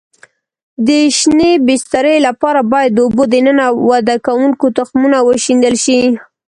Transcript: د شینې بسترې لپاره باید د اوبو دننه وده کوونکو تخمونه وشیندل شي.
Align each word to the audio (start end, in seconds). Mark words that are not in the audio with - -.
د 0.87 0.89
شینې 1.17 1.51
بسترې 1.67 2.17
لپاره 2.27 2.61
باید 2.71 2.91
د 2.93 2.99
اوبو 3.05 3.23
دننه 3.33 3.65
وده 3.89 4.15
کوونکو 4.25 4.65
تخمونه 4.77 5.17
وشیندل 5.29 5.75
شي. 5.83 5.99